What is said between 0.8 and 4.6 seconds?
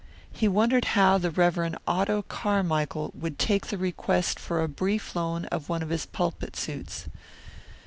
how the Rev. Otto Carmichael would take the request